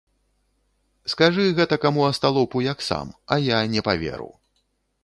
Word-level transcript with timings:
Скажы 1.13 1.45
гэтакаму 1.59 2.07
асталопу, 2.11 2.57
як 2.73 2.79
сам, 2.89 3.07
а 3.35 3.43
я 3.51 3.65
не 3.77 3.81
паверу. 3.91 4.31